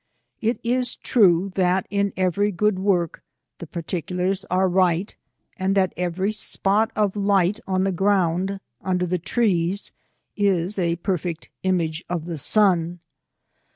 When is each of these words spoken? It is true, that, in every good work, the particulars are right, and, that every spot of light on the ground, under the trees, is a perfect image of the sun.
It 0.41 0.59
is 0.63 0.95
true, 0.95 1.51
that, 1.53 1.85
in 1.91 2.11
every 2.17 2.51
good 2.51 2.79
work, 2.79 3.21
the 3.59 3.67
particulars 3.67 4.43
are 4.49 4.67
right, 4.67 5.15
and, 5.57 5.75
that 5.75 5.93
every 5.95 6.31
spot 6.31 6.89
of 6.95 7.15
light 7.15 7.59
on 7.67 7.83
the 7.83 7.91
ground, 7.91 8.59
under 8.81 9.05
the 9.05 9.19
trees, 9.19 9.91
is 10.35 10.79
a 10.79 10.95
perfect 10.95 11.49
image 11.61 12.03
of 12.09 12.25
the 12.25 12.39
sun. 12.39 12.99